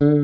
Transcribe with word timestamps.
Salut, 0.00 0.14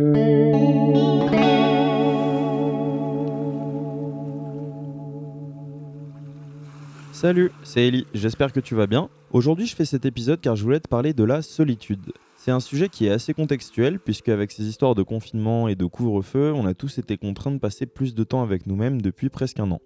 c'est 7.65 7.89
Ellie, 7.89 8.07
j'espère 8.15 8.53
que 8.53 8.61
tu 8.61 8.77
vas 8.77 8.87
bien. 8.87 9.11
Aujourd'hui 9.33 9.67
je 9.67 9.75
fais 9.75 9.85
cet 9.85 10.05
épisode 10.05 10.41
car 10.41 10.55
je 10.55 10.63
voulais 10.63 10.79
te 10.79 10.87
parler 10.87 11.13
de 11.13 11.25
la 11.25 11.43
solitude. 11.43 12.13
C'est 12.37 12.53
un 12.53 12.61
sujet 12.61 12.89
qui 12.89 13.07
est 13.07 13.11
assez 13.11 13.35
contextuel 13.35 13.99
puisque 13.99 14.29
avec 14.29 14.53
ces 14.53 14.63
histoires 14.63 14.95
de 14.95 15.03
confinement 15.03 15.67
et 15.67 15.75
de 15.75 15.87
couvre-feu, 15.87 16.53
on 16.55 16.67
a 16.67 16.75
tous 16.75 16.99
été 16.99 17.17
contraints 17.17 17.51
de 17.51 17.59
passer 17.59 17.87
plus 17.87 18.15
de 18.15 18.23
temps 18.23 18.45
avec 18.45 18.69
nous-mêmes 18.69 19.03
depuis 19.03 19.29
presque 19.29 19.59
un 19.59 19.73
an. 19.73 19.81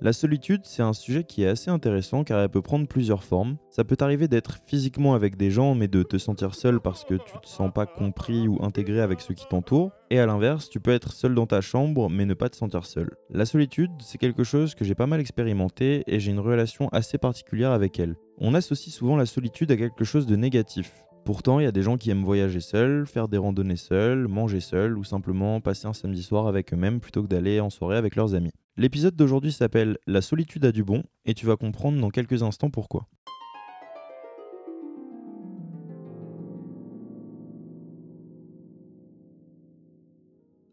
La 0.00 0.12
solitude, 0.12 0.60
c'est 0.62 0.82
un 0.82 0.92
sujet 0.92 1.24
qui 1.24 1.42
est 1.42 1.48
assez 1.48 1.70
intéressant 1.70 2.22
car 2.22 2.38
elle 2.38 2.48
peut 2.48 2.62
prendre 2.62 2.86
plusieurs 2.86 3.24
formes. 3.24 3.56
Ça 3.68 3.82
peut 3.82 3.96
t'arriver 3.96 4.28
d'être 4.28 4.58
physiquement 4.64 5.14
avec 5.14 5.36
des 5.36 5.50
gens 5.50 5.74
mais 5.74 5.88
de 5.88 6.04
te 6.04 6.18
sentir 6.18 6.54
seul 6.54 6.78
parce 6.78 7.02
que 7.02 7.14
tu 7.14 7.32
te 7.42 7.48
sens 7.48 7.72
pas 7.74 7.84
compris 7.84 8.46
ou 8.46 8.62
intégré 8.62 9.00
avec 9.00 9.20
ceux 9.20 9.34
qui 9.34 9.48
t'entourent. 9.48 9.90
Et 10.10 10.20
à 10.20 10.26
l'inverse, 10.26 10.70
tu 10.70 10.78
peux 10.78 10.92
être 10.92 11.12
seul 11.12 11.34
dans 11.34 11.46
ta 11.46 11.60
chambre 11.60 12.08
mais 12.08 12.26
ne 12.26 12.34
pas 12.34 12.48
te 12.48 12.54
sentir 12.54 12.86
seul. 12.86 13.10
La 13.28 13.44
solitude, 13.44 13.90
c'est 13.98 14.18
quelque 14.18 14.44
chose 14.44 14.76
que 14.76 14.84
j'ai 14.84 14.94
pas 14.94 15.08
mal 15.08 15.18
expérimenté 15.18 16.04
et 16.06 16.20
j'ai 16.20 16.30
une 16.30 16.38
relation 16.38 16.88
assez 16.90 17.18
particulière 17.18 17.72
avec 17.72 17.98
elle. 17.98 18.14
On 18.38 18.54
associe 18.54 18.94
souvent 18.94 19.16
la 19.16 19.26
solitude 19.26 19.72
à 19.72 19.76
quelque 19.76 20.04
chose 20.04 20.26
de 20.26 20.36
négatif. 20.36 20.92
Pourtant, 21.24 21.58
il 21.58 21.64
y 21.64 21.66
a 21.66 21.72
des 21.72 21.82
gens 21.82 21.96
qui 21.96 22.10
aiment 22.10 22.24
voyager 22.24 22.60
seuls, 22.60 23.04
faire 23.04 23.26
des 23.26 23.36
randonnées 23.36 23.74
seuls, 23.74 24.28
manger 24.28 24.60
seuls 24.60 24.96
ou 24.96 25.02
simplement 25.02 25.60
passer 25.60 25.88
un 25.88 25.92
samedi 25.92 26.22
soir 26.22 26.46
avec 26.46 26.72
eux-mêmes 26.72 27.00
plutôt 27.00 27.24
que 27.24 27.28
d'aller 27.28 27.58
en 27.58 27.68
soirée 27.68 27.96
avec 27.96 28.14
leurs 28.14 28.36
amis. 28.36 28.52
L'épisode 28.80 29.16
d'aujourd'hui 29.16 29.50
s'appelle 29.50 29.98
La 30.06 30.20
solitude 30.20 30.64
a 30.64 30.70
du 30.70 30.84
bon 30.84 31.02
et 31.24 31.34
tu 31.34 31.46
vas 31.46 31.56
comprendre 31.56 32.00
dans 32.00 32.10
quelques 32.10 32.44
instants 32.44 32.70
pourquoi. 32.70 33.08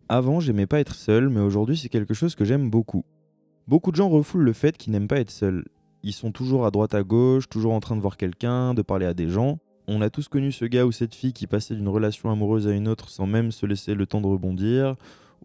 Avant, 0.07 0.39
j'aimais 0.39 0.67
pas 0.67 0.79
être 0.79 0.93
seul, 0.93 1.29
mais 1.29 1.39
aujourd'hui, 1.39 1.77
c'est 1.77 1.89
quelque 1.89 2.13
chose 2.13 2.35
que 2.35 2.45
j'aime 2.45 2.69
beaucoup. 2.69 3.05
Beaucoup 3.67 3.89
de 3.89 3.95
gens 3.95 4.09
refoulent 4.09 4.43
le 4.43 4.53
fait 4.53 4.77
qu'ils 4.77 4.93
n'aiment 4.93 5.07
pas 5.07 5.19
être 5.19 5.31
seuls. 5.31 5.65
Ils 6.03 6.13
sont 6.13 6.31
toujours 6.31 6.67
à 6.67 6.69
droite 6.69 6.93
à 6.93 7.01
gauche, 7.01 7.49
toujours 7.49 7.73
en 7.73 7.79
train 7.79 7.95
de 7.95 8.01
voir 8.01 8.17
quelqu'un, 8.17 8.75
de 8.75 8.83
parler 8.83 9.07
à 9.07 9.15
des 9.15 9.29
gens. 9.29 9.57
On 9.87 10.01
a 10.01 10.11
tous 10.11 10.27
connu 10.27 10.51
ce 10.51 10.65
gars 10.65 10.85
ou 10.85 10.91
cette 10.91 11.15
fille 11.15 11.33
qui 11.33 11.47
passait 11.47 11.73
d'une 11.73 11.87
relation 11.87 12.29
amoureuse 12.29 12.67
à 12.67 12.71
une 12.71 12.87
autre 12.87 13.09
sans 13.09 13.25
même 13.25 13.51
se 13.51 13.65
laisser 13.65 13.95
le 13.95 14.05
temps 14.05 14.21
de 14.21 14.27
rebondir, 14.27 14.95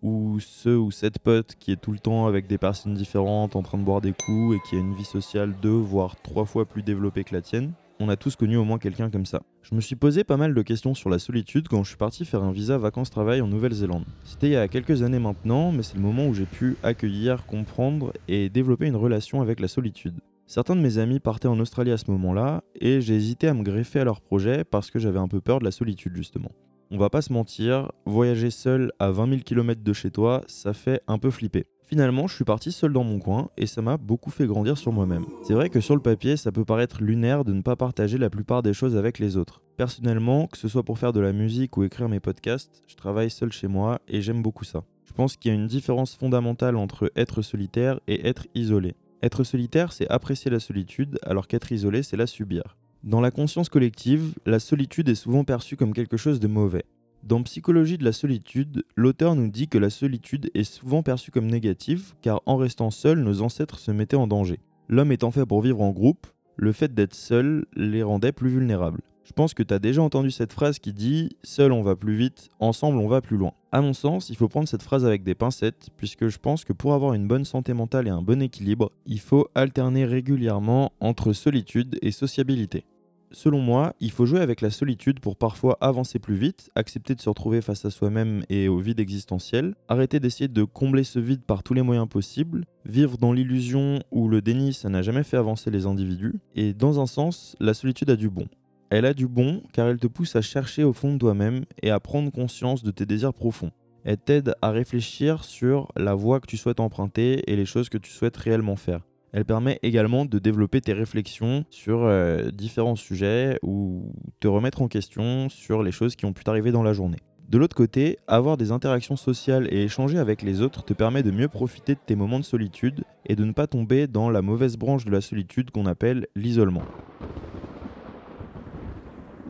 ou 0.02 0.38
ce 0.40 0.70
ou 0.70 0.90
cette 0.90 1.18
pote 1.18 1.54
qui 1.58 1.72
est 1.72 1.80
tout 1.80 1.92
le 1.92 1.98
temps 1.98 2.26
avec 2.26 2.46
des 2.46 2.58
personnes 2.58 2.94
différentes 2.94 3.56
en 3.56 3.62
train 3.62 3.78
de 3.78 3.84
boire 3.84 4.00
des 4.00 4.12
coups 4.12 4.56
et 4.56 4.68
qui 4.68 4.76
a 4.76 4.78
une 4.78 4.94
vie 4.94 5.04
sociale 5.04 5.54
deux 5.60 5.68
voire 5.70 6.16
trois 6.22 6.44
fois 6.44 6.66
plus 6.66 6.82
développée 6.82 7.24
que 7.24 7.34
la 7.34 7.42
tienne. 7.42 7.72
On 8.02 8.08
a 8.08 8.16
tous 8.16 8.34
connu 8.34 8.56
au 8.56 8.64
moins 8.64 8.78
quelqu'un 8.78 9.10
comme 9.10 9.26
ça. 9.26 9.42
Je 9.62 9.74
me 9.74 9.80
suis 9.82 9.94
posé 9.94 10.24
pas 10.24 10.38
mal 10.38 10.54
de 10.54 10.62
questions 10.62 10.94
sur 10.94 11.10
la 11.10 11.18
solitude 11.18 11.68
quand 11.68 11.84
je 11.84 11.90
suis 11.90 11.98
parti 11.98 12.24
faire 12.24 12.42
un 12.42 12.50
visa 12.50 12.78
vacances-travail 12.78 13.42
en 13.42 13.46
Nouvelle-Zélande. 13.46 14.06
C'était 14.24 14.46
il 14.46 14.52
y 14.52 14.56
a 14.56 14.68
quelques 14.68 15.02
années 15.02 15.18
maintenant, 15.18 15.70
mais 15.70 15.82
c'est 15.82 15.96
le 15.96 16.00
moment 16.00 16.26
où 16.26 16.32
j'ai 16.32 16.46
pu 16.46 16.78
accueillir, 16.82 17.44
comprendre 17.44 18.14
et 18.26 18.48
développer 18.48 18.86
une 18.86 18.96
relation 18.96 19.42
avec 19.42 19.60
la 19.60 19.68
solitude. 19.68 20.14
Certains 20.46 20.76
de 20.76 20.80
mes 20.80 20.96
amis 20.96 21.20
partaient 21.20 21.46
en 21.46 21.60
Australie 21.60 21.92
à 21.92 21.98
ce 21.98 22.10
moment-là, 22.10 22.62
et 22.74 23.02
j'ai 23.02 23.14
hésité 23.14 23.48
à 23.48 23.54
me 23.54 23.62
greffer 23.62 24.00
à 24.00 24.04
leur 24.04 24.22
projet 24.22 24.64
parce 24.64 24.90
que 24.90 24.98
j'avais 24.98 25.18
un 25.18 25.28
peu 25.28 25.42
peur 25.42 25.58
de 25.58 25.64
la 25.64 25.70
solitude 25.70 26.16
justement. 26.16 26.50
On 26.92 26.98
va 26.98 27.08
pas 27.08 27.22
se 27.22 27.32
mentir, 27.32 27.92
voyager 28.04 28.50
seul 28.50 28.90
à 28.98 29.12
20 29.12 29.28
000 29.28 29.40
km 29.42 29.80
de 29.80 29.92
chez 29.92 30.10
toi, 30.10 30.42
ça 30.48 30.72
fait 30.72 31.00
un 31.06 31.18
peu 31.18 31.30
flipper. 31.30 31.66
Finalement, 31.86 32.26
je 32.26 32.34
suis 32.34 32.44
parti 32.44 32.72
seul 32.72 32.92
dans 32.92 33.04
mon 33.04 33.20
coin 33.20 33.48
et 33.56 33.66
ça 33.66 33.80
m'a 33.80 33.96
beaucoup 33.96 34.30
fait 34.30 34.46
grandir 34.46 34.76
sur 34.76 34.90
moi-même. 34.90 35.24
C'est 35.44 35.54
vrai 35.54 35.70
que 35.70 35.80
sur 35.80 35.94
le 35.94 36.02
papier, 36.02 36.36
ça 36.36 36.50
peut 36.50 36.64
paraître 36.64 37.00
lunaire 37.00 37.44
de 37.44 37.52
ne 37.52 37.62
pas 37.62 37.76
partager 37.76 38.18
la 38.18 38.28
plupart 38.28 38.64
des 38.64 38.74
choses 38.74 38.96
avec 38.96 39.20
les 39.20 39.36
autres. 39.36 39.62
Personnellement, 39.76 40.48
que 40.48 40.58
ce 40.58 40.66
soit 40.66 40.82
pour 40.82 40.98
faire 40.98 41.12
de 41.12 41.20
la 41.20 41.32
musique 41.32 41.76
ou 41.76 41.84
écrire 41.84 42.08
mes 42.08 42.18
podcasts, 42.18 42.82
je 42.88 42.96
travaille 42.96 43.30
seul 43.30 43.52
chez 43.52 43.68
moi 43.68 44.00
et 44.08 44.20
j'aime 44.20 44.42
beaucoup 44.42 44.64
ça. 44.64 44.82
Je 45.04 45.12
pense 45.12 45.36
qu'il 45.36 45.52
y 45.52 45.54
a 45.54 45.58
une 45.58 45.68
différence 45.68 46.16
fondamentale 46.16 46.74
entre 46.74 47.12
être 47.14 47.40
solitaire 47.40 48.00
et 48.08 48.26
être 48.26 48.48
isolé. 48.56 48.96
Être 49.22 49.44
solitaire, 49.44 49.92
c'est 49.92 50.08
apprécier 50.08 50.50
la 50.50 50.58
solitude, 50.58 51.20
alors 51.22 51.46
qu'être 51.46 51.70
isolé, 51.70 52.02
c'est 52.02 52.16
la 52.16 52.26
subir. 52.26 52.76
Dans 53.02 53.22
la 53.22 53.30
conscience 53.30 53.70
collective, 53.70 54.34
la 54.44 54.58
solitude 54.58 55.08
est 55.08 55.14
souvent 55.14 55.42
perçue 55.42 55.74
comme 55.74 55.94
quelque 55.94 56.18
chose 56.18 56.38
de 56.38 56.48
mauvais. 56.48 56.84
Dans 57.22 57.42
Psychologie 57.42 57.96
de 57.96 58.04
la 58.04 58.12
solitude, 58.12 58.84
l'auteur 58.94 59.34
nous 59.34 59.48
dit 59.48 59.68
que 59.68 59.78
la 59.78 59.88
solitude 59.88 60.50
est 60.52 60.64
souvent 60.64 61.02
perçue 61.02 61.30
comme 61.30 61.46
négative, 61.46 62.12
car 62.20 62.42
en 62.44 62.58
restant 62.58 62.90
seul, 62.90 63.20
nos 63.20 63.40
ancêtres 63.40 63.78
se 63.78 63.90
mettaient 63.90 64.16
en 64.16 64.26
danger. 64.26 64.60
L'homme 64.88 65.12
étant 65.12 65.30
fait 65.30 65.46
pour 65.46 65.62
vivre 65.62 65.80
en 65.80 65.92
groupe, 65.92 66.26
le 66.56 66.72
fait 66.72 66.92
d'être 66.92 67.14
seul 67.14 67.64
les 67.74 68.02
rendait 68.02 68.32
plus 68.32 68.50
vulnérables. 68.50 69.00
Je 69.24 69.32
pense 69.32 69.54
que 69.54 69.62
tu 69.62 69.72
as 69.74 69.78
déjà 69.78 70.02
entendu 70.02 70.30
cette 70.30 70.52
phrase 70.52 70.78
qui 70.78 70.92
dit 70.92 71.30
Seul 71.42 71.72
on 71.72 71.82
va 71.82 71.96
plus 71.96 72.14
vite, 72.14 72.48
ensemble 72.58 72.98
on 72.98 73.08
va 73.08 73.20
plus 73.20 73.36
loin. 73.36 73.52
À 73.72 73.80
mon 73.80 73.92
sens, 73.92 74.30
il 74.30 74.36
faut 74.36 74.48
prendre 74.48 74.68
cette 74.68 74.82
phrase 74.82 75.04
avec 75.04 75.22
des 75.22 75.34
pincettes, 75.34 75.90
puisque 75.96 76.28
je 76.28 76.38
pense 76.38 76.64
que 76.64 76.72
pour 76.72 76.94
avoir 76.94 77.14
une 77.14 77.28
bonne 77.28 77.44
santé 77.44 77.72
mentale 77.72 78.08
et 78.08 78.10
un 78.10 78.22
bon 78.22 78.42
équilibre, 78.42 78.90
il 79.06 79.20
faut 79.20 79.48
alterner 79.54 80.04
régulièrement 80.04 80.92
entre 81.00 81.32
solitude 81.32 81.98
et 82.02 82.10
sociabilité. 82.10 82.84
Selon 83.32 83.60
moi, 83.60 83.94
il 84.00 84.10
faut 84.10 84.26
jouer 84.26 84.40
avec 84.40 84.60
la 84.60 84.70
solitude 84.70 85.20
pour 85.20 85.36
parfois 85.36 85.78
avancer 85.80 86.18
plus 86.18 86.34
vite, 86.34 86.68
accepter 86.74 87.14
de 87.14 87.20
se 87.20 87.28
retrouver 87.28 87.60
face 87.60 87.84
à 87.84 87.90
soi-même 87.90 88.42
et 88.48 88.66
au 88.66 88.78
vide 88.78 88.98
existentiel, 88.98 89.76
arrêter 89.88 90.18
d'essayer 90.18 90.48
de 90.48 90.64
combler 90.64 91.04
ce 91.04 91.20
vide 91.20 91.42
par 91.42 91.62
tous 91.62 91.72
les 91.72 91.82
moyens 91.82 92.08
possibles, 92.08 92.64
vivre 92.84 93.18
dans 93.18 93.32
l'illusion 93.32 94.00
où 94.10 94.28
le 94.28 94.42
déni 94.42 94.72
ça 94.72 94.88
n'a 94.88 95.02
jamais 95.02 95.22
fait 95.22 95.36
avancer 95.36 95.70
les 95.70 95.86
individus, 95.86 96.40
et 96.56 96.74
dans 96.74 97.00
un 97.00 97.06
sens, 97.06 97.54
la 97.60 97.72
solitude 97.72 98.10
a 98.10 98.16
du 98.16 98.28
bon. 98.28 98.48
Elle 98.90 99.06
a 99.06 99.14
du 99.14 99.28
bon 99.28 99.62
car 99.72 99.86
elle 99.86 99.98
te 99.98 100.08
pousse 100.08 100.34
à 100.34 100.42
chercher 100.42 100.82
au 100.82 100.92
fond 100.92 101.12
de 101.12 101.18
toi-même 101.18 101.64
et 101.80 101.90
à 101.90 102.00
prendre 102.00 102.32
conscience 102.32 102.82
de 102.82 102.90
tes 102.90 103.06
désirs 103.06 103.32
profonds. 103.32 103.70
Elle 104.04 104.18
t'aide 104.18 104.54
à 104.62 104.72
réfléchir 104.72 105.44
sur 105.44 105.86
la 105.96 106.14
voie 106.14 106.40
que 106.40 106.48
tu 106.48 106.56
souhaites 106.56 106.80
emprunter 106.80 107.48
et 107.48 107.54
les 107.54 107.66
choses 107.66 107.88
que 107.88 107.98
tu 107.98 108.10
souhaites 108.10 108.36
réellement 108.36 108.74
faire. 108.74 109.02
Elle 109.32 109.44
permet 109.44 109.78
également 109.82 110.24
de 110.24 110.40
développer 110.40 110.80
tes 110.80 110.92
réflexions 110.92 111.64
sur 111.70 112.00
euh, 112.02 112.50
différents 112.50 112.96
sujets 112.96 113.60
ou 113.62 114.12
te 114.40 114.48
remettre 114.48 114.82
en 114.82 114.88
question 114.88 115.48
sur 115.48 115.84
les 115.84 115.92
choses 115.92 116.16
qui 116.16 116.24
ont 116.24 116.32
pu 116.32 116.42
t'arriver 116.42 116.72
dans 116.72 116.82
la 116.82 116.92
journée. 116.92 117.18
De 117.48 117.58
l'autre 117.58 117.76
côté, 117.76 118.18
avoir 118.26 118.56
des 118.56 118.72
interactions 118.72 119.16
sociales 119.16 119.68
et 119.70 119.84
échanger 119.84 120.18
avec 120.18 120.42
les 120.42 120.62
autres 120.62 120.84
te 120.84 120.94
permet 120.94 121.22
de 121.22 121.30
mieux 121.30 121.48
profiter 121.48 121.94
de 121.94 122.00
tes 122.04 122.16
moments 122.16 122.40
de 122.40 122.44
solitude 122.44 123.04
et 123.26 123.36
de 123.36 123.44
ne 123.44 123.52
pas 123.52 123.68
tomber 123.68 124.08
dans 124.08 124.30
la 124.30 124.42
mauvaise 124.42 124.76
branche 124.76 125.04
de 125.04 125.12
la 125.12 125.20
solitude 125.20 125.70
qu'on 125.70 125.86
appelle 125.86 126.26
l'isolement. 126.34 126.82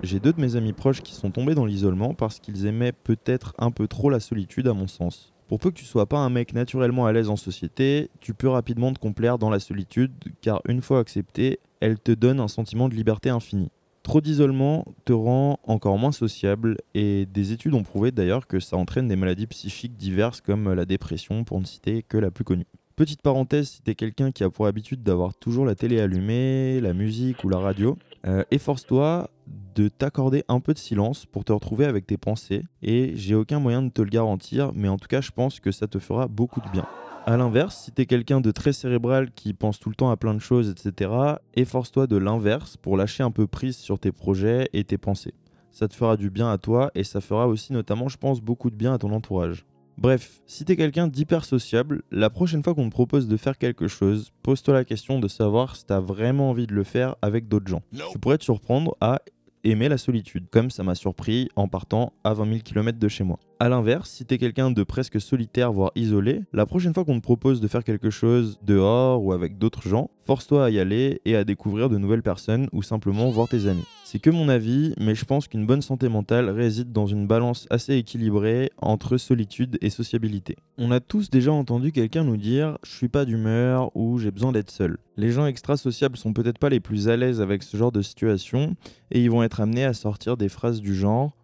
J'ai 0.02 0.18
deux 0.18 0.32
de 0.32 0.40
mes 0.40 0.56
amis 0.56 0.72
proches 0.72 1.02
qui 1.02 1.14
sont 1.14 1.30
tombés 1.30 1.54
dans 1.54 1.66
l'isolement 1.66 2.14
parce 2.14 2.40
qu'ils 2.40 2.64
aimaient 2.64 2.92
peut-être 2.92 3.54
un 3.58 3.70
peu 3.70 3.86
trop 3.86 4.08
la 4.08 4.18
solitude 4.18 4.66
à 4.66 4.72
mon 4.72 4.86
sens. 4.86 5.34
Pour 5.46 5.58
peu 5.58 5.70
que 5.70 5.76
tu 5.76 5.84
sois 5.84 6.06
pas 6.06 6.18
un 6.18 6.30
mec 6.30 6.54
naturellement 6.54 7.04
à 7.04 7.12
l'aise 7.12 7.28
en 7.28 7.36
société, 7.36 8.08
tu 8.20 8.32
peux 8.32 8.48
rapidement 8.48 8.94
te 8.94 8.98
complaire 8.98 9.36
dans 9.36 9.50
la 9.50 9.60
solitude 9.60 10.12
car 10.40 10.62
une 10.66 10.80
fois 10.80 11.00
acceptée, 11.00 11.60
elle 11.80 11.98
te 11.98 12.12
donne 12.12 12.40
un 12.40 12.48
sentiment 12.48 12.88
de 12.88 12.94
liberté 12.94 13.28
infinie. 13.28 13.70
Trop 14.02 14.22
d'isolement 14.22 14.86
te 15.04 15.12
rend 15.12 15.60
encore 15.64 15.98
moins 15.98 16.12
sociable 16.12 16.78
et 16.94 17.26
des 17.26 17.52
études 17.52 17.74
ont 17.74 17.82
prouvé 17.82 18.10
d'ailleurs 18.10 18.46
que 18.46 18.58
ça 18.58 18.78
entraîne 18.78 19.06
des 19.06 19.16
maladies 19.16 19.46
psychiques 19.48 19.98
diverses 19.98 20.40
comme 20.40 20.72
la 20.72 20.86
dépression 20.86 21.44
pour 21.44 21.60
ne 21.60 21.66
citer 21.66 22.02
que 22.02 22.16
la 22.16 22.30
plus 22.30 22.44
connue. 22.44 22.66
Petite 22.96 23.22
parenthèse, 23.22 23.68
si 23.68 23.82
t'es 23.82 23.94
quelqu'un 23.94 24.30
qui 24.30 24.44
a 24.44 24.50
pour 24.50 24.66
habitude 24.66 25.02
d'avoir 25.02 25.34
toujours 25.34 25.66
la 25.66 25.74
télé 25.74 26.00
allumée, 26.00 26.80
la 26.80 26.94
musique 26.94 27.44
ou 27.44 27.48
la 27.48 27.58
radio, 27.58 27.96
euh, 28.26 28.44
efforce-toi 28.50 29.30
de 29.74 29.88
t'accorder 29.88 30.44
un 30.48 30.60
peu 30.60 30.74
de 30.74 30.78
silence 30.78 31.26
pour 31.26 31.44
te 31.44 31.52
retrouver 31.52 31.86
avec 31.86 32.06
tes 32.06 32.18
pensées 32.18 32.64
et 32.82 33.12
j'ai 33.14 33.34
aucun 33.34 33.60
moyen 33.60 33.82
de 33.82 33.88
te 33.88 34.02
le 34.02 34.10
garantir, 34.10 34.72
mais 34.74 34.88
en 34.88 34.98
tout 34.98 35.08
cas 35.08 35.20
je 35.20 35.30
pense 35.30 35.58
que 35.60 35.72
ça 35.72 35.86
te 35.86 35.98
fera 35.98 36.28
beaucoup 36.28 36.60
de 36.60 36.68
bien. 36.70 36.84
A 37.26 37.36
l'inverse, 37.36 37.76
si 37.76 37.92
t'es 37.92 38.06
quelqu'un 38.06 38.40
de 38.40 38.50
très 38.50 38.72
cérébral 38.72 39.30
qui 39.30 39.54
pense 39.54 39.78
tout 39.78 39.88
le 39.88 39.94
temps 39.94 40.10
à 40.10 40.16
plein 40.16 40.34
de 40.34 40.38
choses, 40.38 40.68
etc., 40.68 41.10
efforce-toi 41.54 42.06
de 42.06 42.16
l'inverse 42.16 42.76
pour 42.76 42.96
lâcher 42.96 43.22
un 43.22 43.30
peu 43.30 43.46
prise 43.46 43.76
sur 43.76 43.98
tes 43.98 44.12
projets 44.12 44.68
et 44.72 44.84
tes 44.84 44.98
pensées. 44.98 45.34
Ça 45.70 45.86
te 45.86 45.94
fera 45.94 46.16
du 46.16 46.30
bien 46.30 46.50
à 46.50 46.58
toi 46.58 46.90
et 46.94 47.04
ça 47.04 47.20
fera 47.20 47.46
aussi 47.46 47.72
notamment, 47.72 48.08
je 48.08 48.16
pense, 48.16 48.40
beaucoup 48.40 48.70
de 48.70 48.76
bien 48.76 48.92
à 48.92 48.98
ton 48.98 49.12
entourage. 49.12 49.64
Bref, 49.98 50.40
si 50.46 50.64
t'es 50.64 50.76
quelqu'un 50.76 51.08
d'hyper 51.08 51.44
sociable, 51.44 52.02
la 52.10 52.30
prochaine 52.30 52.62
fois 52.62 52.74
qu'on 52.74 52.86
te 52.88 52.94
propose 52.94 53.28
de 53.28 53.36
faire 53.36 53.58
quelque 53.58 53.86
chose, 53.86 54.32
pose-toi 54.42 54.72
la 54.74 54.84
question 54.84 55.18
de 55.18 55.28
savoir 55.28 55.76
si 55.76 55.84
t'as 55.84 56.00
vraiment 56.00 56.50
envie 56.50 56.66
de 56.66 56.74
le 56.74 56.84
faire 56.84 57.16
avec 57.20 57.48
d'autres 57.48 57.68
gens. 57.68 57.82
Tu 58.10 58.18
pourrais 58.18 58.38
te 58.38 58.44
surprendre 58.44 58.96
à 59.00 59.20
aimer 59.62 59.88
la 59.90 59.98
solitude, 59.98 60.48
comme 60.50 60.70
ça 60.70 60.82
m'a 60.82 60.94
surpris 60.94 61.48
en 61.54 61.68
partant 61.68 62.14
à 62.24 62.32
20 62.32 62.46
000 62.46 62.58
km 62.64 62.98
de 62.98 63.08
chez 63.08 63.24
moi. 63.24 63.38
A 63.62 63.68
l'inverse, 63.68 64.08
si 64.08 64.24
t'es 64.24 64.38
quelqu'un 64.38 64.70
de 64.70 64.82
presque 64.82 65.20
solitaire, 65.20 65.70
voire 65.70 65.92
isolé, 65.94 66.40
la 66.54 66.64
prochaine 66.64 66.94
fois 66.94 67.04
qu'on 67.04 67.18
te 67.18 67.22
propose 67.22 67.60
de 67.60 67.68
faire 67.68 67.84
quelque 67.84 68.08
chose 68.08 68.58
dehors 68.62 69.22
ou 69.22 69.34
avec 69.34 69.58
d'autres 69.58 69.86
gens, 69.86 70.08
force-toi 70.22 70.64
à 70.64 70.70
y 70.70 70.78
aller 70.78 71.20
et 71.26 71.36
à 71.36 71.44
découvrir 71.44 71.90
de 71.90 71.98
nouvelles 71.98 72.22
personnes 72.22 72.70
ou 72.72 72.82
simplement 72.82 73.28
voir 73.28 73.48
tes 73.48 73.66
amis. 73.66 73.84
C'est 74.06 74.18
que 74.18 74.30
mon 74.30 74.48
avis, 74.48 74.94
mais 74.98 75.14
je 75.14 75.26
pense 75.26 75.46
qu'une 75.46 75.66
bonne 75.66 75.82
santé 75.82 76.08
mentale 76.08 76.48
réside 76.48 76.90
dans 76.90 77.06
une 77.06 77.26
balance 77.26 77.66
assez 77.68 77.96
équilibrée 77.96 78.70
entre 78.78 79.18
solitude 79.18 79.76
et 79.82 79.90
sociabilité. 79.90 80.56
On 80.78 80.90
a 80.90 81.00
tous 81.00 81.28
déjà 81.28 81.52
entendu 81.52 81.92
quelqu'un 81.92 82.24
nous 82.24 82.38
dire 82.38 82.78
je 82.82 82.92
suis 82.92 83.08
pas 83.08 83.26
d'humeur 83.26 83.94
ou 83.94 84.18
j'ai 84.18 84.30
besoin 84.30 84.52
d'être 84.52 84.70
seul. 84.70 84.96
Les 85.18 85.32
gens 85.32 85.44
extra-sociables 85.44 86.16
sont 86.16 86.32
peut-être 86.32 86.58
pas 86.58 86.70
les 86.70 86.80
plus 86.80 87.10
à 87.10 87.16
l'aise 87.18 87.42
avec 87.42 87.62
ce 87.62 87.76
genre 87.76 87.92
de 87.92 88.00
situation 88.00 88.74
et 89.10 89.22
ils 89.22 89.30
vont 89.30 89.42
être 89.42 89.60
amenés 89.60 89.84
à 89.84 89.92
sortir 89.92 90.38
des 90.38 90.48
phrases 90.48 90.80
du 90.80 90.94
genre 90.94 91.36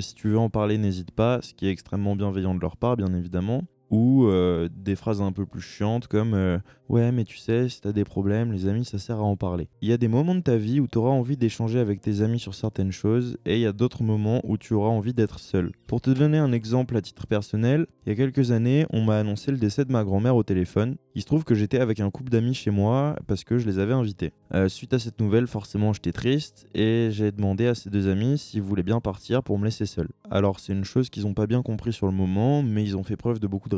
si 0.00 0.14
tu 0.14 0.28
veux 0.28 0.38
en 0.38 0.50
parler, 0.50 0.78
n'hésite 0.78 1.10
pas, 1.10 1.40
ce 1.42 1.54
qui 1.54 1.66
est 1.66 1.70
extrêmement 1.70 2.16
bienveillant 2.16 2.54
de 2.54 2.60
leur 2.60 2.76
part, 2.76 2.96
bien 2.96 3.12
évidemment 3.14 3.64
ou 3.92 4.24
euh, 4.24 4.68
des 4.74 4.96
phrases 4.96 5.22
un 5.22 5.30
peu 5.30 5.46
plus 5.46 5.60
chiantes 5.60 6.08
comme 6.08 6.32
euh, 6.34 6.58
Ouais, 6.92 7.10
mais 7.10 7.24
tu 7.24 7.38
sais, 7.38 7.70
si 7.70 7.80
t'as 7.80 7.92
des 7.92 8.04
problèmes, 8.04 8.52
les 8.52 8.68
amis, 8.68 8.84
ça 8.84 8.98
sert 8.98 9.16
à 9.18 9.22
en 9.22 9.34
parler. 9.34 9.68
Il 9.80 9.88
y 9.88 9.94
a 9.94 9.96
des 9.96 10.08
moments 10.08 10.34
de 10.34 10.42
ta 10.42 10.58
vie 10.58 10.78
où 10.78 10.86
tu 10.86 10.98
auras 10.98 11.08
envie 11.08 11.38
d'échanger 11.38 11.78
avec 11.78 12.02
tes 12.02 12.20
amis 12.20 12.38
sur 12.38 12.54
certaines 12.54 12.92
choses, 12.92 13.38
et 13.46 13.54
il 13.54 13.60
y 13.62 13.66
a 13.66 13.72
d'autres 13.72 14.02
moments 14.02 14.42
où 14.44 14.58
tu 14.58 14.74
auras 14.74 14.90
envie 14.90 15.14
d'être 15.14 15.38
seul. 15.38 15.72
Pour 15.86 16.02
te 16.02 16.10
donner 16.10 16.36
un 16.36 16.52
exemple 16.52 16.94
à 16.94 17.00
titre 17.00 17.26
personnel, 17.26 17.86
il 18.04 18.10
y 18.10 18.12
a 18.12 18.14
quelques 18.14 18.50
années, 18.50 18.84
on 18.90 19.02
m'a 19.02 19.18
annoncé 19.18 19.50
le 19.50 19.56
décès 19.56 19.86
de 19.86 19.92
ma 19.92 20.04
grand-mère 20.04 20.36
au 20.36 20.42
téléphone. 20.42 20.96
Il 21.14 21.22
se 21.22 21.26
trouve 21.26 21.44
que 21.44 21.54
j'étais 21.54 21.78
avec 21.78 21.98
un 22.00 22.10
couple 22.10 22.30
d'amis 22.30 22.52
chez 22.52 22.70
moi 22.70 23.16
parce 23.26 23.44
que 23.44 23.56
je 23.56 23.66
les 23.66 23.78
avais 23.78 23.94
invités. 23.94 24.32
Euh, 24.54 24.68
suite 24.68 24.92
à 24.92 24.98
cette 24.98 25.18
nouvelle, 25.18 25.46
forcément, 25.46 25.94
j'étais 25.94 26.12
triste 26.12 26.66
et 26.74 27.08
j'ai 27.10 27.32
demandé 27.32 27.66
à 27.68 27.74
ces 27.74 27.88
deux 27.88 28.08
amis 28.08 28.36
s'ils 28.36 28.60
voulaient 28.60 28.82
bien 28.82 29.00
partir 29.00 29.42
pour 29.42 29.58
me 29.58 29.64
laisser 29.64 29.86
seul. 29.86 30.08
Alors, 30.30 30.60
c'est 30.60 30.74
une 30.74 30.84
chose 30.84 31.08
qu'ils 31.08 31.22
n'ont 31.24 31.34
pas 31.34 31.46
bien 31.46 31.62
compris 31.62 31.94
sur 31.94 32.06
le 32.06 32.12
moment, 32.12 32.62
mais 32.62 32.82
ils 32.82 32.98
ont 32.98 33.02
fait 33.02 33.16
preuve 33.16 33.40
de 33.40 33.46
beaucoup 33.46 33.70
de 33.70 33.76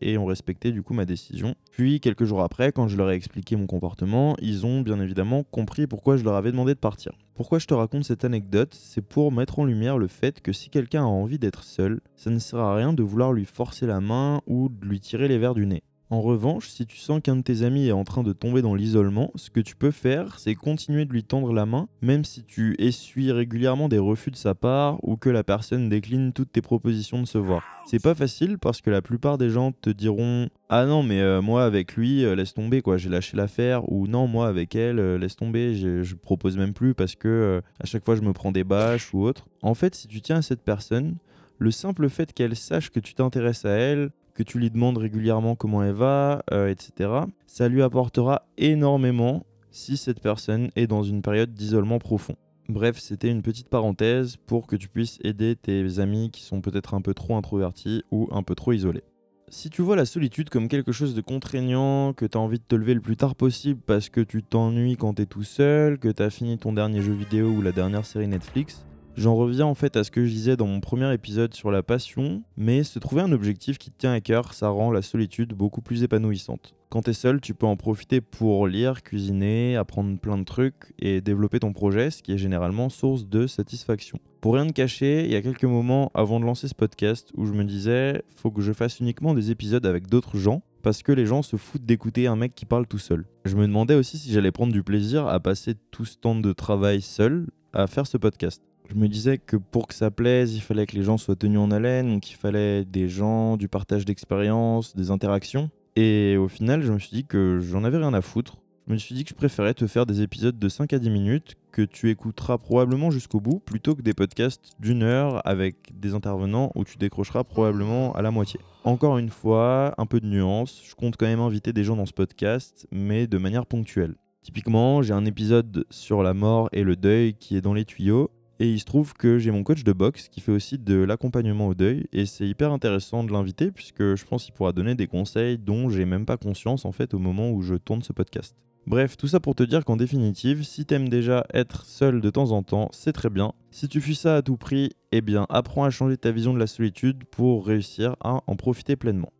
et 0.00 0.18
ont 0.18 0.26
respecté 0.26 0.72
du 0.72 0.82
coup 0.82 0.94
ma 0.94 1.04
décision. 1.04 1.54
Puis, 1.70 2.00
quelques 2.00 2.24
jours 2.24 2.42
après, 2.42 2.72
quand 2.72 2.88
je 2.88 2.96
leur 2.96 3.10
ai 3.10 3.14
expliqué 3.14 3.56
mon 3.56 3.66
comportement, 3.66 4.36
ils 4.40 4.66
ont 4.66 4.80
bien 4.80 5.00
évidemment 5.00 5.42
compris 5.42 5.86
pourquoi 5.86 6.16
je 6.16 6.24
leur 6.24 6.34
avais 6.34 6.52
demandé 6.52 6.74
de 6.74 6.78
partir. 6.78 7.12
Pourquoi 7.34 7.58
je 7.58 7.66
te 7.66 7.74
raconte 7.74 8.04
cette 8.04 8.24
anecdote 8.24 8.74
C'est 8.74 9.04
pour 9.04 9.32
mettre 9.32 9.58
en 9.58 9.64
lumière 9.64 9.98
le 9.98 10.06
fait 10.06 10.40
que 10.40 10.52
si 10.52 10.70
quelqu'un 10.70 11.02
a 11.02 11.06
envie 11.06 11.38
d'être 11.38 11.64
seul, 11.64 12.00
ça 12.16 12.30
ne 12.30 12.38
sert 12.38 12.60
à 12.60 12.76
rien 12.76 12.92
de 12.92 13.02
vouloir 13.02 13.32
lui 13.32 13.44
forcer 13.44 13.86
la 13.86 14.00
main 14.00 14.40
ou 14.46 14.68
de 14.68 14.86
lui 14.86 15.00
tirer 15.00 15.28
les 15.28 15.38
verres 15.38 15.54
du 15.54 15.66
nez. 15.66 15.82
En 16.14 16.20
revanche, 16.20 16.68
si 16.68 16.86
tu 16.86 16.96
sens 16.96 17.20
qu'un 17.20 17.34
de 17.34 17.42
tes 17.42 17.64
amis 17.64 17.88
est 17.88 17.92
en 17.92 18.04
train 18.04 18.22
de 18.22 18.32
tomber 18.32 18.62
dans 18.62 18.76
l'isolement, 18.76 19.32
ce 19.34 19.50
que 19.50 19.58
tu 19.58 19.74
peux 19.74 19.90
faire, 19.90 20.38
c'est 20.38 20.54
continuer 20.54 21.06
de 21.06 21.12
lui 21.12 21.24
tendre 21.24 21.52
la 21.52 21.66
main, 21.66 21.88
même 22.02 22.24
si 22.24 22.44
tu 22.44 22.76
essuies 22.78 23.32
régulièrement 23.32 23.88
des 23.88 23.98
refus 23.98 24.30
de 24.30 24.36
sa 24.36 24.54
part 24.54 25.00
ou 25.02 25.16
que 25.16 25.28
la 25.28 25.42
personne 25.42 25.88
décline 25.88 26.32
toutes 26.32 26.52
tes 26.52 26.62
propositions 26.62 27.20
de 27.20 27.26
se 27.26 27.36
voir. 27.36 27.64
C'est 27.84 28.00
pas 28.00 28.14
facile 28.14 28.58
parce 28.60 28.80
que 28.80 28.90
la 28.90 29.02
plupart 29.02 29.38
des 29.38 29.50
gens 29.50 29.72
te 29.72 29.90
diront 29.90 30.50
Ah 30.68 30.86
non, 30.86 31.02
mais 31.02 31.20
euh, 31.20 31.42
moi 31.42 31.64
avec 31.64 31.96
lui, 31.96 32.24
euh, 32.24 32.36
laisse 32.36 32.54
tomber 32.54 32.80
quoi, 32.80 32.96
j'ai 32.96 33.08
lâché 33.08 33.36
l'affaire, 33.36 33.90
ou 33.90 34.06
non, 34.06 34.28
moi 34.28 34.46
avec 34.46 34.76
elle, 34.76 35.00
euh, 35.00 35.18
laisse 35.18 35.34
tomber, 35.34 35.74
je 35.74 36.14
propose 36.14 36.56
même 36.56 36.74
plus 36.74 36.94
parce 36.94 37.16
que 37.16 37.60
à 37.80 37.86
chaque 37.86 38.04
fois 38.04 38.14
je 38.14 38.22
me 38.22 38.32
prends 38.32 38.52
des 38.52 38.62
bâches 38.62 39.12
ou 39.14 39.24
autre. 39.24 39.48
En 39.62 39.74
fait, 39.74 39.96
si 39.96 40.06
tu 40.06 40.20
tiens 40.20 40.36
à 40.36 40.42
cette 40.42 40.62
personne, 40.62 41.16
le 41.58 41.72
simple 41.72 42.08
fait 42.08 42.32
qu'elle 42.32 42.54
sache 42.54 42.90
que 42.90 43.00
tu 43.00 43.14
t'intéresses 43.14 43.64
à 43.64 43.70
elle, 43.70 44.10
que 44.34 44.42
tu 44.42 44.58
lui 44.58 44.70
demandes 44.70 44.98
régulièrement 44.98 45.54
comment 45.54 45.82
elle 45.82 45.94
va, 45.94 46.42
euh, 46.52 46.68
etc., 46.68 47.10
ça 47.46 47.68
lui 47.68 47.82
apportera 47.82 48.46
énormément 48.58 49.46
si 49.70 49.96
cette 49.96 50.20
personne 50.20 50.70
est 50.76 50.86
dans 50.86 51.02
une 51.02 51.22
période 51.22 51.54
d'isolement 51.54 51.98
profond. 51.98 52.36
Bref, 52.68 52.98
c'était 52.98 53.30
une 53.30 53.42
petite 53.42 53.68
parenthèse 53.68 54.36
pour 54.36 54.66
que 54.66 54.76
tu 54.76 54.88
puisses 54.88 55.18
aider 55.22 55.54
tes 55.54 55.98
amis 55.98 56.30
qui 56.30 56.42
sont 56.42 56.60
peut-être 56.60 56.94
un 56.94 57.02
peu 57.02 57.12
trop 57.12 57.36
introvertis 57.36 58.02
ou 58.10 58.28
un 58.32 58.42
peu 58.42 58.54
trop 58.54 58.72
isolés. 58.72 59.04
Si 59.48 59.68
tu 59.68 59.82
vois 59.82 59.96
la 59.96 60.06
solitude 60.06 60.48
comme 60.48 60.68
quelque 60.68 60.90
chose 60.90 61.14
de 61.14 61.20
contraignant, 61.20 62.14
que 62.14 62.24
tu 62.24 62.38
as 62.38 62.40
envie 62.40 62.58
de 62.58 62.64
te 62.66 62.74
lever 62.74 62.94
le 62.94 63.00
plus 63.00 63.16
tard 63.16 63.34
possible 63.34 63.80
parce 63.84 64.08
que 64.08 64.22
tu 64.22 64.42
t'ennuies 64.42 64.96
quand 64.96 65.14
tu 65.14 65.22
es 65.22 65.26
tout 65.26 65.44
seul, 65.44 65.98
que 65.98 66.08
tu 66.08 66.22
as 66.22 66.30
fini 66.30 66.56
ton 66.56 66.72
dernier 66.72 67.02
jeu 67.02 67.12
vidéo 67.12 67.50
ou 67.50 67.60
la 67.60 67.72
dernière 67.72 68.06
série 68.06 68.26
Netflix, 68.26 68.86
J'en 69.16 69.36
reviens 69.36 69.66
en 69.66 69.74
fait 69.74 69.96
à 69.96 70.02
ce 70.02 70.10
que 70.10 70.24
je 70.24 70.32
disais 70.32 70.56
dans 70.56 70.66
mon 70.66 70.80
premier 70.80 71.12
épisode 71.14 71.54
sur 71.54 71.70
la 71.70 71.84
passion, 71.84 72.42
mais 72.56 72.82
se 72.82 72.98
trouver 72.98 73.22
un 73.22 73.30
objectif 73.30 73.78
qui 73.78 73.92
te 73.92 73.98
tient 73.98 74.12
à 74.12 74.20
cœur, 74.20 74.54
ça 74.54 74.68
rend 74.68 74.90
la 74.90 75.02
solitude 75.02 75.54
beaucoup 75.54 75.82
plus 75.82 76.02
épanouissante. 76.02 76.74
Quand 76.88 77.02
t'es 77.02 77.12
seul, 77.12 77.40
tu 77.40 77.54
peux 77.54 77.66
en 77.66 77.76
profiter 77.76 78.20
pour 78.20 78.66
lire, 78.66 79.04
cuisiner, 79.04 79.76
apprendre 79.76 80.18
plein 80.18 80.36
de 80.36 80.42
trucs 80.42 80.92
et 80.98 81.20
développer 81.20 81.60
ton 81.60 81.72
projet, 81.72 82.10
ce 82.10 82.24
qui 82.24 82.32
est 82.32 82.38
généralement 82.38 82.88
source 82.88 83.28
de 83.28 83.46
satisfaction. 83.46 84.18
Pour 84.40 84.54
rien 84.54 84.66
de 84.66 84.72
cacher, 84.72 85.24
il 85.24 85.30
y 85.30 85.36
a 85.36 85.42
quelques 85.42 85.64
moments 85.64 86.10
avant 86.14 86.40
de 86.40 86.44
lancer 86.44 86.66
ce 86.66 86.74
podcast 86.74 87.30
où 87.36 87.46
je 87.46 87.52
me 87.52 87.62
disais, 87.62 88.22
faut 88.34 88.50
que 88.50 88.62
je 88.62 88.72
fasse 88.72 88.98
uniquement 88.98 89.32
des 89.32 89.52
épisodes 89.52 89.86
avec 89.86 90.08
d'autres 90.08 90.38
gens, 90.38 90.62
parce 90.82 91.04
que 91.04 91.12
les 91.12 91.24
gens 91.24 91.42
se 91.42 91.56
foutent 91.56 91.86
d'écouter 91.86 92.26
un 92.26 92.36
mec 92.36 92.54
qui 92.56 92.66
parle 92.66 92.88
tout 92.88 92.98
seul. 92.98 93.26
Je 93.44 93.54
me 93.54 93.66
demandais 93.66 93.94
aussi 93.94 94.18
si 94.18 94.32
j'allais 94.32 94.52
prendre 94.52 94.72
du 94.72 94.82
plaisir 94.82 95.28
à 95.28 95.38
passer 95.38 95.74
tout 95.92 96.04
ce 96.04 96.18
temps 96.18 96.34
de 96.34 96.52
travail 96.52 97.00
seul 97.00 97.46
à 97.72 97.86
faire 97.86 98.06
ce 98.06 98.18
podcast 98.18 98.62
je 98.88 98.94
me 98.94 99.08
disais 99.08 99.38
que 99.38 99.56
pour 99.56 99.88
que 99.88 99.94
ça 99.94 100.10
plaise, 100.10 100.54
il 100.54 100.60
fallait 100.60 100.86
que 100.86 100.94
les 100.94 101.02
gens 101.02 101.16
soient 101.16 101.36
tenus 101.36 101.58
en 101.58 101.70
haleine, 101.70 102.12
donc 102.12 102.30
il 102.30 102.36
fallait 102.36 102.84
des 102.84 103.08
gens, 103.08 103.56
du 103.56 103.68
partage 103.68 104.04
d'expériences, 104.04 104.94
des 104.94 105.10
interactions. 105.10 105.70
Et 105.96 106.36
au 106.36 106.48
final, 106.48 106.82
je 106.82 106.92
me 106.92 106.98
suis 106.98 107.10
dit 107.10 107.24
que 107.24 107.60
j'en 107.60 107.84
avais 107.84 107.98
rien 107.98 108.14
à 108.14 108.20
foutre. 108.20 108.58
Je 108.86 108.92
me 108.92 108.98
suis 108.98 109.14
dit 109.14 109.24
que 109.24 109.30
je 109.30 109.34
préférais 109.34 109.72
te 109.72 109.86
faire 109.86 110.04
des 110.04 110.20
épisodes 110.20 110.58
de 110.58 110.68
5 110.68 110.92
à 110.92 110.98
10 110.98 111.08
minutes 111.08 111.54
que 111.72 111.80
tu 111.80 112.10
écouteras 112.10 112.58
probablement 112.58 113.10
jusqu'au 113.10 113.40
bout 113.40 113.58
plutôt 113.58 113.94
que 113.94 114.02
des 114.02 114.12
podcasts 114.12 114.72
d'une 114.78 115.02
heure 115.02 115.40
avec 115.46 115.98
des 115.98 116.12
intervenants 116.12 116.70
où 116.74 116.84
tu 116.84 116.98
décrocheras 116.98 117.44
probablement 117.44 118.12
à 118.12 118.20
la 118.20 118.30
moitié. 118.30 118.60
Encore 118.84 119.16
une 119.16 119.30
fois, 119.30 119.94
un 119.96 120.04
peu 120.04 120.20
de 120.20 120.26
nuance, 120.26 120.82
je 120.86 120.94
compte 120.94 121.16
quand 121.16 121.24
même 121.24 121.40
inviter 121.40 121.72
des 121.72 121.82
gens 121.82 121.96
dans 121.96 122.04
ce 122.04 122.12
podcast, 122.12 122.86
mais 122.92 123.26
de 123.26 123.38
manière 123.38 123.64
ponctuelle. 123.64 124.16
Typiquement, 124.42 125.00
j'ai 125.00 125.14
un 125.14 125.24
épisode 125.24 125.86
sur 125.88 126.22
la 126.22 126.34
mort 126.34 126.68
et 126.72 126.82
le 126.82 126.96
deuil 126.96 127.32
qui 127.32 127.56
est 127.56 127.62
dans 127.62 127.72
les 127.72 127.86
tuyaux 127.86 128.30
et 128.60 128.70
il 128.70 128.78
se 128.78 128.84
trouve 128.84 129.14
que 129.14 129.38
j'ai 129.38 129.50
mon 129.50 129.62
coach 129.62 129.84
de 129.84 129.92
boxe 129.92 130.28
qui 130.28 130.40
fait 130.40 130.52
aussi 130.52 130.78
de 130.78 130.96
l'accompagnement 130.96 131.68
au 131.68 131.74
deuil. 131.74 132.06
Et 132.12 132.26
c'est 132.26 132.46
hyper 132.46 132.72
intéressant 132.72 133.24
de 133.24 133.32
l'inviter 133.32 133.70
puisque 133.70 134.14
je 134.14 134.24
pense 134.24 134.44
qu'il 134.44 134.54
pourra 134.54 134.72
donner 134.72 134.94
des 134.94 135.06
conseils 135.06 135.58
dont 135.58 135.88
j'ai 135.88 136.04
même 136.04 136.26
pas 136.26 136.36
conscience 136.36 136.84
en 136.84 136.92
fait 136.92 137.14
au 137.14 137.18
moment 137.18 137.50
où 137.50 137.62
je 137.62 137.74
tourne 137.74 138.02
ce 138.02 138.12
podcast. 138.12 138.54
Bref, 138.86 139.16
tout 139.16 139.28
ça 139.28 139.40
pour 139.40 139.54
te 139.54 139.62
dire 139.62 139.84
qu'en 139.84 139.96
définitive, 139.96 140.62
si 140.62 140.84
t'aimes 140.84 141.08
déjà 141.08 141.46
être 141.54 141.86
seul 141.86 142.20
de 142.20 142.30
temps 142.30 142.52
en 142.52 142.62
temps, 142.62 142.90
c'est 142.92 143.12
très 143.12 143.30
bien. 143.30 143.52
Si 143.70 143.88
tu 143.88 144.00
fuis 144.00 144.14
ça 144.14 144.36
à 144.36 144.42
tout 144.42 144.58
prix, 144.58 144.90
eh 145.10 145.22
bien 145.22 145.46
apprends 145.48 145.84
à 145.84 145.90
changer 145.90 146.18
ta 146.18 146.30
vision 146.32 146.52
de 146.52 146.58
la 146.58 146.66
solitude 146.66 147.24
pour 147.24 147.66
réussir 147.66 148.14
à 148.20 148.42
en 148.46 148.56
profiter 148.56 148.96
pleinement. 148.96 149.32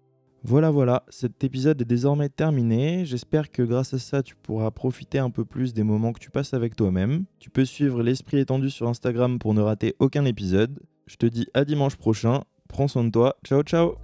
Voilà, 0.47 0.71
voilà, 0.71 1.05
cet 1.09 1.43
épisode 1.43 1.81
est 1.81 1.87
désormais 1.87 2.29
terminé. 2.29 3.07
J'espère 3.07 3.51
que 3.51 3.63
grâce 3.63 3.95
à 3.95 3.99
ça, 3.99 4.23
tu 4.23 4.37
pourras 4.37 4.71
profiter 4.71 5.19
un 5.19 5.31
peu 5.31 5.47
plus 5.47 5.73
des 5.73 5.85
moments 5.85 6.13
que 6.13 6.21
tu 6.21 6.31
passes 6.31 6.53
avec 6.53 6.77
toi-même. 6.77 7.25
Tu 7.39 7.49
peux 7.49 7.65
suivre 7.65 8.03
l'esprit 8.03 8.41
étendu 8.41 8.69
sur 8.69 8.87
Instagram 8.87 9.39
pour 9.39 9.55
ne 9.55 9.63
rater 9.63 9.97
aucun 10.01 10.27
épisode. 10.27 10.81
Je 11.07 11.17
te 11.17 11.25
dis 11.25 11.49
à 11.55 11.65
dimanche 11.65 11.97
prochain. 11.97 12.43
Prends 12.69 12.89
soin 12.89 13.05
de 13.05 13.11
toi. 13.11 13.37
Ciao, 13.43 13.63
ciao. 13.63 13.95